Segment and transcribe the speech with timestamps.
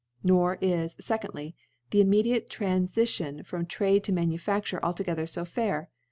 [0.23, 1.53] Nor is, %dlyy
[1.91, 5.89] The immediate Tranfition from Trade to Manufafture altogether fo fair.